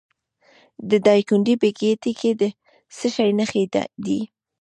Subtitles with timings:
[0.89, 2.41] د دایکنډي په ګیتي کې د
[2.97, 3.63] څه شي نښې
[4.05, 4.19] دي؟